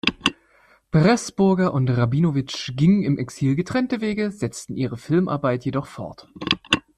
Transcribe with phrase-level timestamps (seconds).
[0.89, 6.27] Pressburger und Rabinowitsch gingen im Exil getrennte Wege, setzten ihre Filmarbeit jedoch fort.